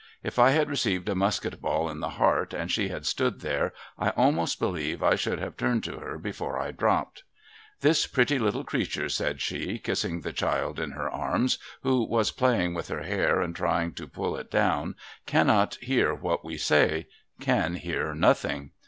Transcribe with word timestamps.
If 0.23 0.39
I 0.39 0.49
had 0.49 0.67
received 0.67 1.07
a 1.09 1.13
musket 1.13 1.61
ball 1.61 1.87
in 1.87 1.99
the 1.99 2.09
heart, 2.17 2.55
and 2.55 2.71
she 2.71 2.87
had 2.87 3.05
stood 3.05 3.41
there, 3.41 3.71
I 3.99 4.09
almost 4.09 4.57
believe 4.59 5.03
I 5.03 5.13
should 5.13 5.37
have 5.37 5.55
turned 5.55 5.83
to 5.83 5.97
her 5.99 6.17
before 6.17 6.57
I 6.59 6.71
dropped.' 6.71 7.21
This 7.81 8.07
pretty 8.07 8.39
little 8.39 8.63
creature,' 8.63 9.09
said 9.09 9.41
she, 9.41 9.77
kissing 9.77 10.21
the 10.21 10.33
child 10.33 10.79
in 10.79 10.93
her 10.93 11.07
arms, 11.07 11.59
who 11.83 12.03
was 12.03 12.31
playing 12.31 12.73
with 12.73 12.87
her 12.87 13.03
hair 13.03 13.41
and 13.41 13.55
trying 13.55 13.93
to 13.93 14.07
pull 14.07 14.35
it 14.37 14.49
down, 14.49 14.95
'cannot 15.27 15.75
hear 15.81 16.15
what 16.15 16.43
we 16.43 16.57
say— 16.57 17.05
can 17.39 17.75
hear 17.75 18.15
nothing. 18.15 18.71